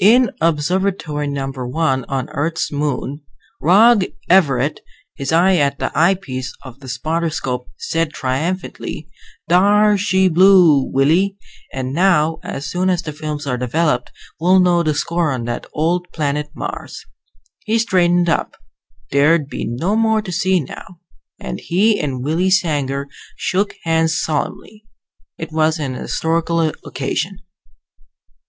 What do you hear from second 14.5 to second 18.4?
know the score on that old planet Mars." He straightened